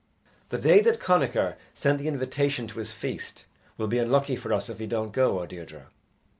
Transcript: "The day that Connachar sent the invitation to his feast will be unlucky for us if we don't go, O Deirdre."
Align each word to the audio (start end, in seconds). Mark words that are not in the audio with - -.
"The 0.49 0.57
day 0.57 0.81
that 0.81 0.99
Connachar 0.99 1.57
sent 1.75 1.99
the 1.99 2.07
invitation 2.07 2.65
to 2.67 2.79
his 2.79 2.91
feast 2.91 3.45
will 3.77 3.85
be 3.85 3.99
unlucky 3.99 4.35
for 4.35 4.51
us 4.51 4.67
if 4.67 4.79
we 4.79 4.87
don't 4.87 5.11
go, 5.13 5.39
O 5.39 5.45
Deirdre." 5.45 5.89